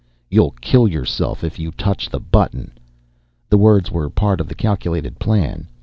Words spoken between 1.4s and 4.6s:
IF YOU TOUCH THE BUTTON!" The words were part of the